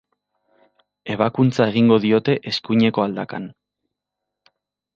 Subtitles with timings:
[1.15, 3.49] Ebakuntza egingo diote eskuineko aldakan.